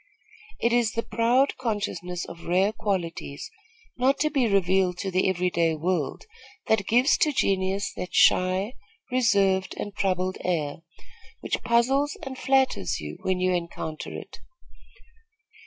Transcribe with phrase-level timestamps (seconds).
[0.59, 3.51] It is the proud consciousness of rare qualities,
[3.97, 6.25] not to be revealed to the every day world,
[6.65, 8.73] that gives to genius that shy,
[9.11, 10.77] reserved and troubled air,
[11.41, 14.39] which puzzles and flatters you, when you encounter it.